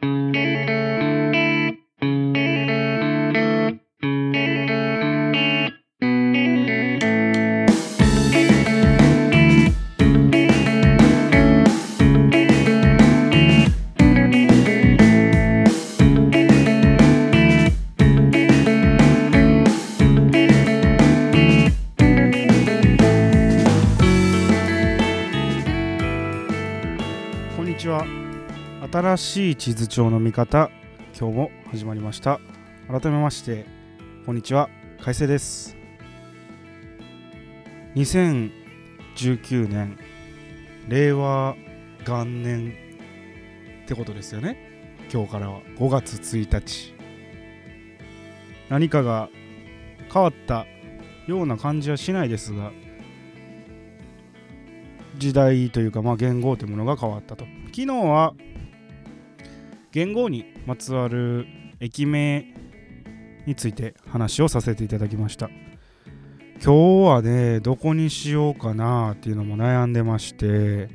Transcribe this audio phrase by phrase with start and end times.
[0.00, 0.22] こん
[27.66, 28.27] にちは。
[28.80, 30.70] 新しい地図帳の見方
[31.18, 32.38] 今日も始まりました。
[32.86, 33.66] 改めまして
[34.24, 34.70] こんにちは。
[34.98, 35.76] 海星です。
[37.96, 39.98] 2019年
[40.88, 41.56] 令和
[42.06, 42.72] 元年
[43.84, 44.56] ってことですよね。
[45.12, 45.60] 今日からは。
[45.76, 46.94] 5月1日
[48.68, 49.28] 何かが
[50.12, 50.66] 変わった
[51.26, 52.70] ような感じはしないですが
[55.16, 57.44] 時代というか、まあ、言語というものが変わったと。
[57.72, 58.34] 昨日は
[59.92, 61.46] 言語にまつわる
[61.80, 62.54] 駅名
[63.46, 65.48] について話をさせていただきました。
[66.62, 70.88] 今日はねどこにしようかなっていうのも悩んでまして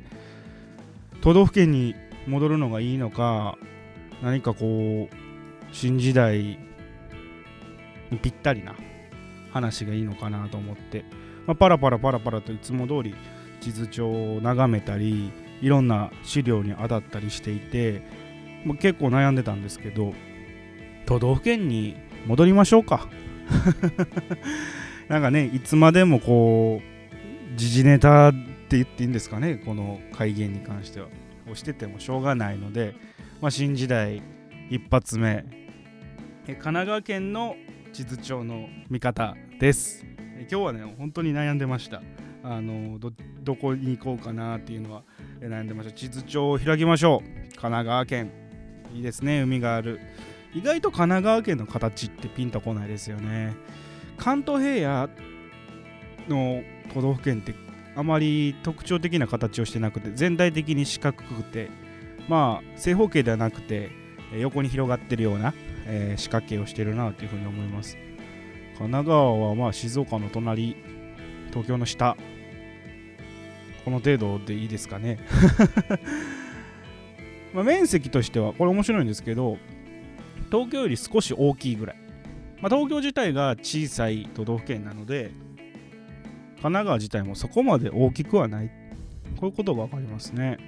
[1.22, 1.94] 都道府県に
[2.26, 3.56] 戻るのがいいのか
[4.22, 5.16] 何かこう
[5.72, 6.58] 新時代
[8.10, 8.74] にぴったりな
[9.52, 11.06] 話がいいのかなと思って、
[11.46, 13.14] まあ、パラパラパラパラといつも通り
[13.62, 15.32] 地図帳を眺めたり
[15.62, 18.02] いろんな資料に当たったりしていて
[18.64, 20.12] もう結構悩んでたんですけど
[21.06, 23.08] 都道府県に戻りましょうか。
[25.08, 31.08] なんかねいつまでもこう時事ネタって言っていいんですかねこの改元に関しては。
[31.50, 32.94] をしててもしょうがないので、
[33.40, 34.22] まあ、新時代
[34.70, 35.44] 一発目。
[36.46, 37.56] 神奈川県の
[37.92, 40.04] 地図帳の見方です。
[40.40, 42.02] 今日はね本当に悩んでました。
[42.42, 45.02] あのどこに行こうかなっていうのは
[45.40, 45.94] 悩んでました。
[45.94, 47.28] 地図帳を開きましょう。
[47.28, 48.43] 神奈川県。
[48.94, 50.00] いいですね海がある。
[50.54, 53.54] 意外と神奈川県の形ってピンとこないですよね。
[54.16, 55.10] 関東平野
[56.28, 56.62] の
[56.94, 57.54] 都道府県って
[57.96, 61.70] あまり特徴的な形をしてなくて全体的に四角くて
[62.28, 63.90] まあ正方形ではなくて
[64.38, 65.52] 横に広がってるような、
[65.86, 67.96] えー四角形をしてるなというふうに思います。
[68.78, 70.76] 神奈川はまあ静岡の隣
[71.50, 72.16] 東京の下。
[73.84, 75.18] この程度でいいですかね。
[77.54, 79.56] まあ面積としてはこれ面白いんですけど
[80.50, 81.96] 東京より少し大きいぐらい、
[82.60, 85.30] まあ、東京自体が小さい都道府県なので
[86.56, 88.70] 神奈川自体もそこまで大きくはない。
[89.38, 90.58] こういうことが分かりますね。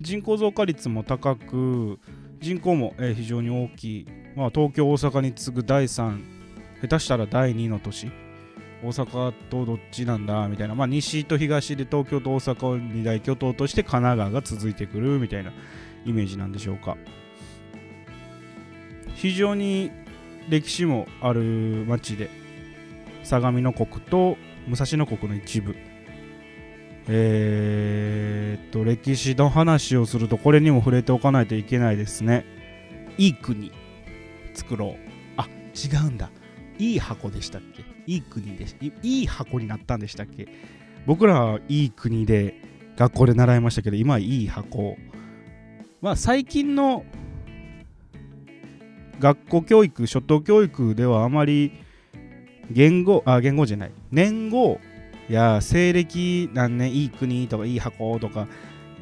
[0.00, 2.00] 人口増加率も高く
[2.40, 6.20] 人口も非常に大きい、まあ、東京大阪に次ぐ第3
[6.82, 8.10] 下手したら第2の都市。
[8.82, 10.48] 大阪とどっちなんだ？
[10.48, 15.52] みたいな、まあ、西と東で東京と大阪を二大巨頭として神奈川が続いてくるみたいな。
[16.06, 16.96] イメージなんでしょうか。
[19.14, 19.90] 非常に
[20.48, 22.30] 歴史もある町で
[23.24, 24.36] 相模の国と
[24.68, 25.76] 武蔵野国の一部。
[27.08, 32.44] えーっと歴史の話をするとこれにも触れておかないといけないですね。
[33.16, 33.72] いい国
[34.54, 34.96] 作ろう。
[35.36, 36.30] あ違うんだ。
[36.78, 37.84] いい箱でしたっけ？
[38.06, 40.46] いい国でしいい箱になったんでしたっけ？
[41.06, 42.60] 僕らはいい国で
[42.96, 44.96] 学校で習いましたけど今はいい箱。
[46.06, 47.04] まあ最近の
[49.18, 51.72] 学校教育初等教育ではあまり
[52.70, 53.92] 言語あ言語じゃない。
[54.12, 54.78] 年号
[55.28, 58.46] や西暦何年いい国とかいい箱とか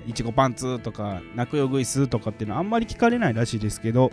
[0.06, 4.10] いちごパンツとか泣くよグイスとかっていうのはあんまり聞かれないらしいですけど、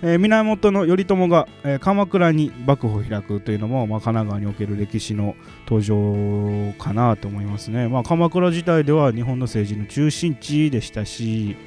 [0.00, 5.36] えー源頼朝が、えー鎌倉に幕府を開くというのも、まあ、神奈川における歴史の
[5.68, 11.58] 登場かなと思いますね、まあ、鎌倉自体では日本の政治の中心地でしたし、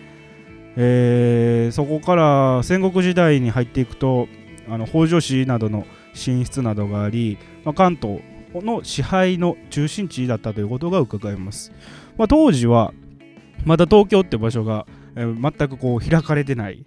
[0.75, 4.27] えーそこから戦国時代に入っていくと
[4.69, 8.21] あの北条氏などの進出などがあり、まあ、関東
[8.53, 11.71] の支配の中心地だったということが伺えます、
[12.17, 12.93] まあ、当時は
[13.65, 14.85] まだ東京って場所が、
[15.15, 16.85] えー全くこう開かれてない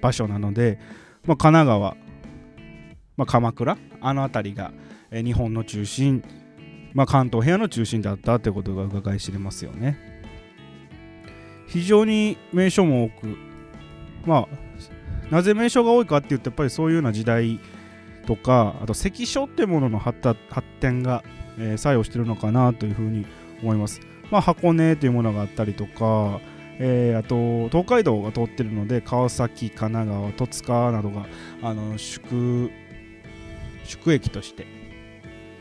[0.00, 0.78] 場所なので、
[1.24, 1.96] まあ、神奈川、
[3.16, 4.72] まあ、鎌倉あの辺りが、
[5.10, 6.24] えー日本の中心、
[6.94, 10.09] まあ、関東平野の中心だったということが伺い知れますよね。
[11.70, 13.36] 非常に名所も多く
[14.26, 17.60] まあなぜ名所が多いかって言ってやっぱりそういうような時代
[18.26, 21.22] とかあと関所っていうものの発達発展が、
[21.58, 23.26] えー作用してるのかなというふうに
[23.62, 24.00] 思います。
[24.30, 26.40] まあ、箱根というものがあったりとか、
[26.78, 31.26] えーあと東海道が通ってるので川崎神奈川戸塚などが
[31.62, 32.70] あの宿
[33.84, 34.66] 宿駅として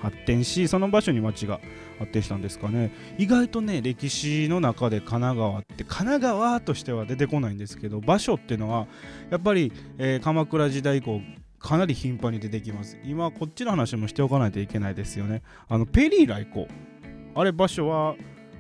[0.02, 1.60] 発展しその場所に町が
[2.00, 2.92] 発展したんですかね。
[3.18, 8.88] 意外とね歴史の中で神奈川って神奈川としては出てこないんですけど場所っていうのは
[9.30, 11.22] やっぱり、えー、鎌倉時代以降
[11.60, 12.98] かなり頻繁に出てきます。
[13.04, 15.44] 今こっちの話もしておかないといけないですよね。
[15.68, 16.68] あのペリー来航。
[17.36, 18.16] あれ場所は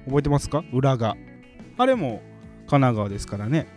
[0.05, 0.63] 覚えてますか？
[0.73, 1.15] 裏が
[1.77, 2.21] あれも
[2.67, 3.67] 神奈川ですからね。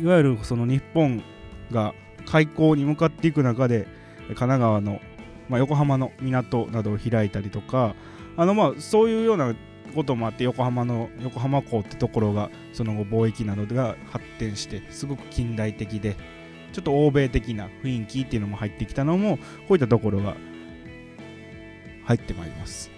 [0.00, 1.22] いわゆるその日本
[1.70, 1.92] が
[2.24, 3.86] 開港に向かっていく中で
[4.28, 5.00] 神奈川の、
[5.48, 7.94] まあ、横浜の港などを開いたりとか
[8.38, 9.54] あのまあそういうような
[9.94, 16.16] こともあって横浜の横浜港ってところがその後貿易などが発展してすごく近代的で
[16.72, 20.36] ちょっと欧米的な雰囲気っていうのも入ってきたのもこういったところが
[22.04, 22.90] 入ってまいります。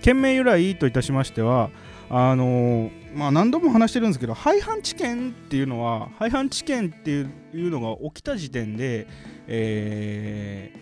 [0.00, 1.70] 県名由来といたしましては
[2.08, 7.28] あの、まあ、何度も話してるんですけど廃藩置県っていうのは廃藩置県っていう
[7.70, 9.08] のが起きた時点で、
[9.48, 10.78] えー、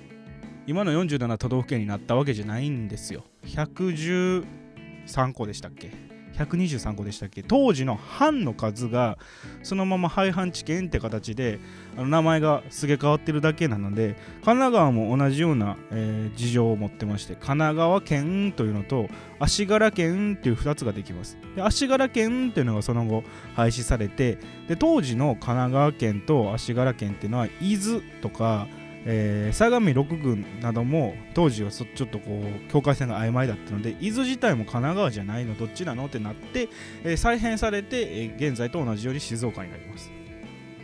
[0.67, 3.25] 今の47都道府県になったわけじゃないんですよ。
[3.47, 5.91] 113個でしたっけ
[6.37, 7.43] ？123個でしたっけ？
[7.43, 9.17] 当時の藩の数が
[9.63, 11.59] そのまま廃藩置県って形で
[11.97, 19.09] あの名前がすげ替わってるだけなので神奈川も同じような、えー、事情を持ってまして神奈川県というのと
[19.39, 21.39] 足柄県っていう2つができます。
[21.55, 23.23] で足柄県っていうのがその後
[23.55, 24.39] 廃止されて
[24.69, 28.67] で当時の神奈川県と足柄県っていうのは伊豆とか
[29.09, 36.69] えー、相模6郡なども当時はちょっとこう境界線が曖昧だったので伊豆自体も神奈川じゃないのどっちなのってなって、
[37.05, 40.11] えー、再編されて、えー、現在と同じように静岡になります。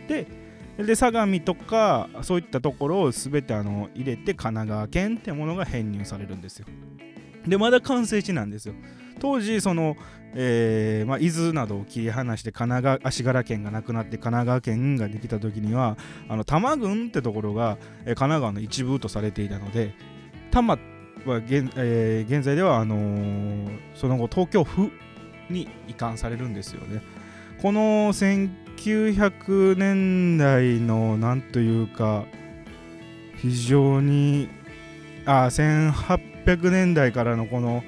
[0.07, 0.25] で
[0.77, 6.65] で相模とかそういったところを全てあの入れて神奈川県ってものが編入されるんですよ。
[7.47, 8.73] でまだ完成地なんですよ
[9.19, 9.95] 当時その、
[10.33, 15.97] えーまあ、伊豆などを切り離して神奈川足柄県がなくなって神奈川県ができた時には
[16.27, 19.93] あの多摩郡ってところが、神奈川の一部とされていたので
[20.51, 20.77] 多摩
[21.25, 24.91] は現,、えー、現在ではあのー、その後東京府
[25.49, 27.01] に移管されるんですよね。
[27.61, 32.25] この1900年代のなんというか
[33.37, 34.49] 非常に
[35.25, 37.83] あ1800 100年代からのこの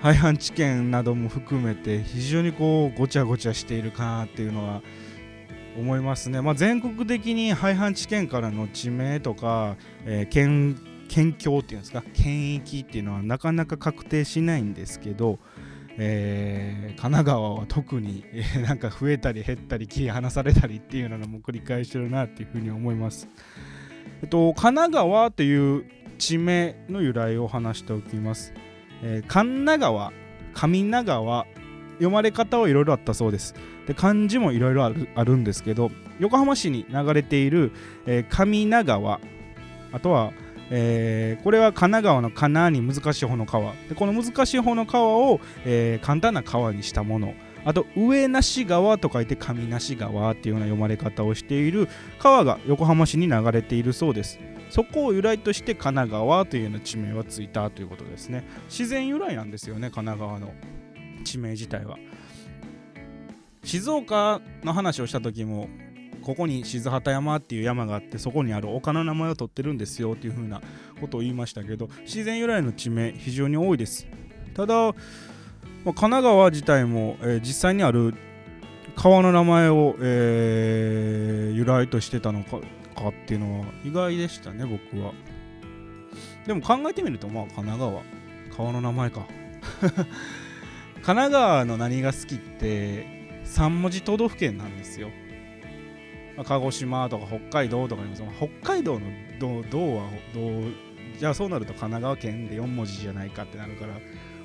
[0.00, 4.82] 廃藩置県なども含めて非常にこうごちゃごちゃしているかなっていうのは
[5.78, 10.78] 思いますね、まあ、全国的に廃藩置県からの地名とか、えー、県
[11.08, 12.02] 県境っていうんですか？
[12.14, 15.38] 県域っていうのはなかなか確定しないんですけど、
[15.98, 23.28] えー、神奈川は特に、えー、なんか増えたり減ったり切り離されたりっていうのも繰り返してるなっていうふうに思います。
[24.22, 25.84] えっと、神奈川という
[26.18, 28.52] 地名の由来を話しておきます。
[29.02, 30.12] えー、神奈川
[30.54, 31.46] 上長川
[31.94, 33.54] 読まれ方はいろいろあったそうです。
[33.86, 37.72] で漢字もいろいろあるんですけど横浜市に流れている、
[38.06, 39.20] えー、上長川
[39.92, 40.32] あとは、
[40.70, 43.72] えー、これは神奈川の神奈に難しい方の川。
[43.88, 47.34] でこの難しい方の川を、えー、簡単な川にしたもの。
[47.64, 51.88] あと上梨川と書いて上梨川っていうような読まれ方をしている
[52.20, 54.38] 川が横浜市に流れているそうです。
[54.70, 58.46] そこを由来として神奈川というような地名はついたということですね。
[58.68, 60.52] 自然由来なんですよね神奈川の。
[61.24, 61.98] 地名自体は。
[63.64, 65.68] 静岡の話をした時も
[66.22, 70.60] ここに静畑山っていう山があってそこにある丘の名前を取ってるんですよっていう風な
[71.00, 74.06] ことを言いましたけど自然由来の地名非常に多いです。
[74.54, 74.92] ただ、ま、
[75.84, 78.14] 神奈川自体も、えー、実際にある
[78.94, 82.60] 川の名前を、えー、由来としてたのか
[82.96, 85.12] かっていうのは意外でしたね僕は。
[86.46, 88.02] でも考えてみるとまあ神奈川。
[88.56, 89.26] 川の名前か。
[91.02, 93.06] 神奈川の何が好きって
[93.44, 95.10] 3文字都道府県なんですよ、
[96.36, 99.06] まあ、鹿児島とか北海道とかあります北海道の
[99.38, 100.72] 道道はどう
[101.18, 103.94] じゃあそうなると神奈川県で4文字じゃないかってなるから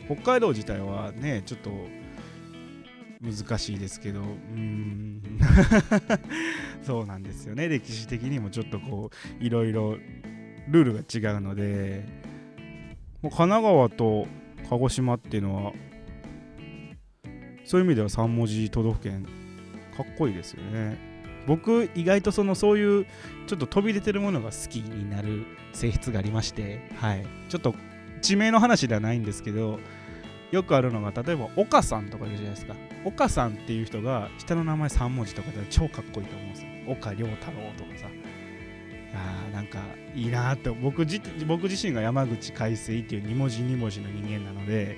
[0.06, 1.72] 北海道自体はねちょっと
[3.22, 4.22] 難しいですけど。
[4.22, 5.22] うん。
[6.82, 7.68] そうなんですよね。
[7.68, 9.98] 歴史的にもちょっとこういろいろ
[10.70, 12.22] ルールが違うので。
[13.22, 14.28] もう神奈川と
[14.70, 15.74] 鹿児島っていうのは
[17.66, 19.26] そういう意味では3文字都道府県
[19.96, 20.98] かっこいいですよね。
[21.48, 23.06] 僕意外とそのそういう
[23.48, 26.90] ちょっと飛び出てるものが好きになる性質がありまして。
[26.96, 27.26] はい。
[27.50, 27.76] ちょっと
[28.22, 29.80] 地名の話ではないんですけど
[30.52, 32.76] よくあるのが例えば岡さんとかいるじゃないですか。
[33.06, 36.68] 岡さんっていう人が下の名前3文字とかで超かっこいいと思うんですよ。
[36.88, 38.08] 岡良太郎とかさ。
[39.14, 39.80] あーなんか
[40.16, 40.70] いいなって。
[40.70, 44.98] 僕自僕自身が山口海水っていう2文字2文字の人間なので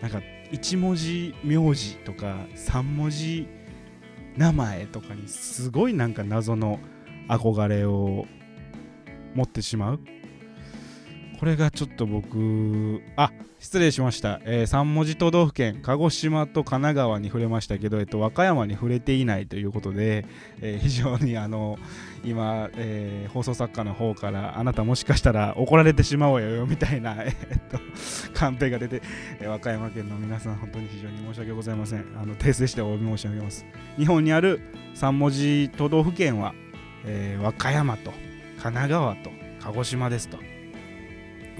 [0.00, 0.20] なんか
[0.52, 3.46] 1文字名字とか3文字
[4.36, 6.80] 名前とかにすごいなんか謎の
[7.28, 8.26] 憧れを
[9.34, 10.00] 持ってしまう。
[11.44, 20.24] これがちょっと僕あ失礼しました、えー、3文字都道府県鹿児島と神奈川に触れましたけど、えっと、和歌山に触れていないということで、
[20.62, 21.78] えー、非常にあの
[22.24, 27.78] 今、えー、放送作家の方からあなたもしかしたら怒られてしまおうよみたいな、えっと、
[28.32, 29.02] カンペが出て、
[29.38, 32.06] え和歌山県の皆さん本当に非常に申し訳ございません。
[32.18, 33.66] あの訂正してお詫び申し上げます。
[33.98, 34.62] 日本にある
[34.94, 36.54] 3文字都道府県は、
[37.04, 38.12] え和歌山と
[38.62, 40.53] 神奈川と鹿児島ですと。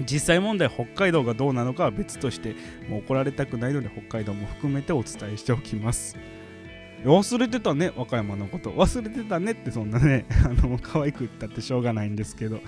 [0.01, 2.55] 実際問題北海道がどうなのかは別として
[2.89, 6.17] もう怒られたくないので北海道も含めてお伝えしておきます。
[7.03, 8.71] 忘れてたね和歌山のこと。
[8.71, 12.61] 忘れてたねってそんなね あの可愛く言ったってしょうがないんですけど。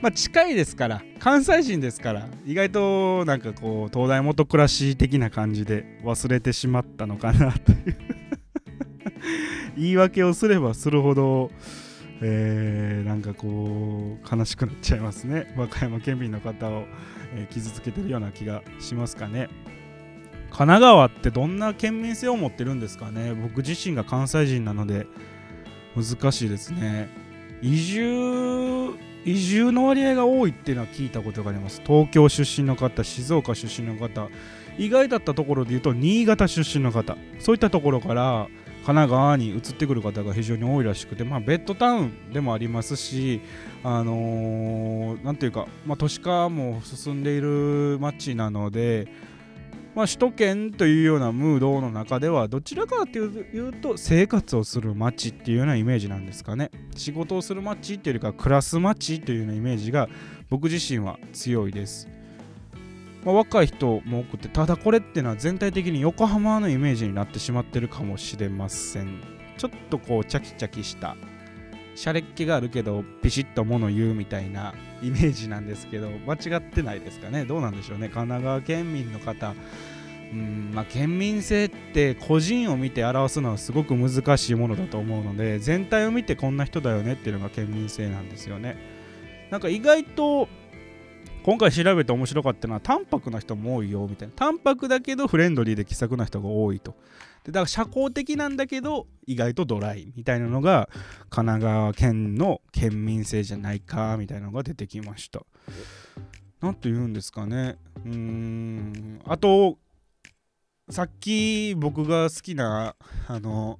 [0.00, 7.96] まあ近いですから関西人ですから意外となんかこう東大元暮らし的な感じで忘れてしまったのかなという。
[9.76, 11.50] 言い訳をすればするほど
[12.22, 15.52] えー、なんかこう悲しくなっちゃいますね。
[15.56, 16.84] 和歌山県民の方を、
[17.34, 19.48] えー、傷つけてるような気がしますかね。
[20.50, 23.34] 神奈川ってどんな県民性を持ってるんですかね。
[23.34, 25.06] 僕自身が関西人なので
[25.96, 27.08] 難しいですね。
[27.62, 31.82] 移住移住の割合が多いっていうのは聞いたことがあります。
[31.86, 34.28] 東京出身の方静岡出身の方
[34.78, 38.48] 意外だったところで言うと新潟出身の方そういったところから
[38.84, 43.40] 神奈川に移ってくる方が非常に多いらしくて、まあ、ベッドタウンでもありますし、
[43.84, 49.08] あのー、ていうか、まあ、都市化も進んでいる街なので、
[49.94, 56.70] まあ、首都圏というようなムードの中ではどちらかというと生活をする街っていうようなイメージなんですかね。
[56.96, 60.08] 仕事をする街っていうよりか暮らす街というようなイメージが
[60.48, 62.08] 僕自身は強いです。
[63.24, 69.20] まあ、若い人も多くてただこれっていうのは全体的に横浜のイメージになってしまってるかもしれません。
[69.58, 71.16] ちょっとこうチャキチャキした
[71.94, 74.72] シャレっ気があるけどピシッと物言うみたいな
[75.02, 77.44] イメージなんですけど間違ってないですかね？
[77.44, 78.08] どうなんでしょうね？
[78.08, 79.54] 神奈川県民の方。
[80.32, 88.76] うんまあ、県民性って個人を見て表すのはすごく難しいものだと思うので全体を見てこんな人だよねっていうのが県民性なんですよね。
[89.50, 90.48] なんか意外と
[91.42, 94.34] 今回調べて面白かったのは淡白な人も多いよみたいな。
[94.34, 96.94] 淡白だけどフレンドリーで気さくな人が多いと。
[97.44, 100.90] でだから社交的なんだけど意外とドライみたいなのが
[101.30, 105.40] 神奈川県の県民性じゃないかみたいなのが出てきました。
[106.60, 107.78] 何と言うんですかね。
[108.04, 109.20] うーん。
[109.24, 109.78] あと
[110.90, 112.96] さっき僕が好きな
[113.28, 113.78] あの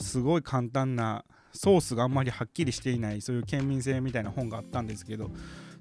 [0.00, 5.30] すごい簡単なソースがあんまりはっきりしていないそういう県民性みたいな本があったんですけど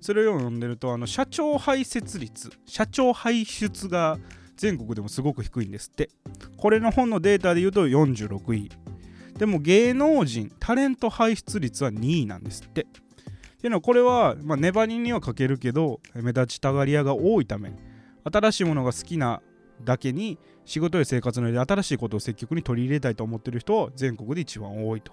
[0.02, 4.18] それを読んでるとあの社長排泄率社長排出が
[4.58, 6.10] 全国でもすごく低いんですって。
[6.58, 8.70] これの本のデータで言うと46位。
[9.38, 12.82] でも芸能人タレント排出率は2位なんですって。
[12.82, 12.86] っ
[13.62, 17.74] ていうのはこれは、まあ、ネバニには欠けるけど目立ちたがり屋が多いため
[18.32, 19.42] 新しいものが好きな
[19.84, 25.12] だけに仕事や生活の上で新しいことを積極に取り入れたいと思ってる人は全国で一番多いと。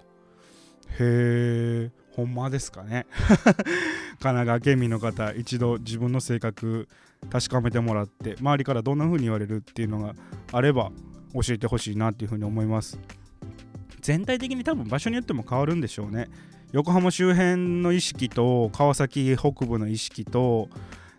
[0.99, 3.05] へえほんまですかね。
[4.19, 6.89] 神奈川県民の方一度自分の性格
[7.29, 10.15] 確かめてもらって周りからどんな風に言われるっていうのが
[10.51, 10.91] あれば
[11.33, 12.99] 教えてほしいなっていう風に思います。
[14.01, 16.29] 全体的に多分場所によっても変わるんでしょうね。
[16.73, 20.69] 横浜周辺の意識と川崎北部の意識と、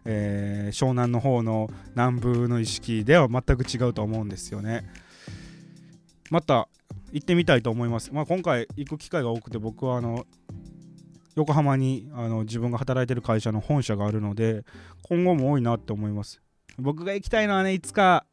[0.05, 4.85] えー、湘南の方の南部の意識では全く違うと思うんですよね。
[6.31, 6.69] また
[7.13, 10.27] 行ってみたいと思います、まあ、今回行く機会が多くて僕はあの
[11.41, 14.65] 横浜にあの自分が働いてる会社の本社があるので
[15.03, 16.43] 今後も多いなって思います。
[16.79, 18.27] 僕が行きたいのはねいつか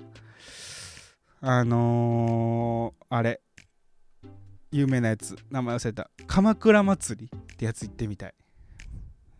[1.40, 3.42] あのー、あれ
[4.72, 6.10] 有名なやつ名前忘れた。
[6.28, 8.34] 鎌倉祭りってやつ行ってみたい。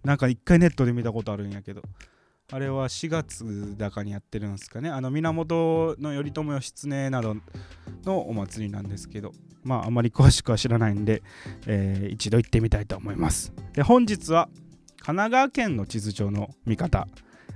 [0.06, 1.82] なんか一回ネットで見たことあるんやけど。
[2.50, 4.89] あれは4月だかにやってるんですかね。
[4.89, 7.36] あの源頼朝義経など
[8.06, 11.24] のお祭りなんですけどまああまり詳しくは知らないんで、
[11.66, 13.51] えー、一度行ってみたいと思います。
[13.74, 14.48] で本日は
[15.00, 17.08] 神奈川県の地図上の見方。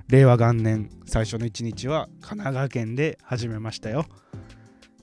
[0.09, 4.05] 令和元年最初の1日は神奈川県で始めましたよ。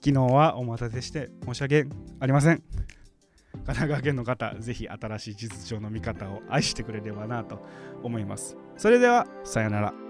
[0.05, 1.87] 昨日はお待たせして申し訳
[2.21, 2.63] ありません。
[3.69, 7.63] 神奈川県の方ぜひ新しい地図上の見方を愛してくれればなと
[8.03, 8.57] 思います。
[8.79, 10.08] それではさよなら。